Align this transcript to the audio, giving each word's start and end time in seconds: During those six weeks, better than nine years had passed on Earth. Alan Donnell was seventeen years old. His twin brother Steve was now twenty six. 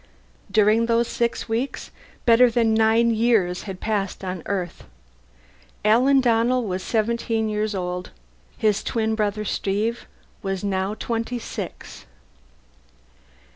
During 0.49 0.87
those 0.87 1.07
six 1.07 1.47
weeks, 1.47 1.91
better 2.25 2.49
than 2.49 2.73
nine 2.73 3.11
years 3.13 3.65
had 3.69 3.79
passed 3.79 4.23
on 4.25 4.41
Earth. 4.47 4.85
Alan 5.85 6.21
Donnell 6.21 6.63
was 6.63 6.81
seventeen 6.81 7.49
years 7.49 7.75
old. 7.75 8.09
His 8.57 8.81
twin 8.83 9.13
brother 9.13 9.45
Steve 9.45 10.07
was 10.41 10.63
now 10.63 10.95
twenty 10.95 11.37
six. 11.37 12.07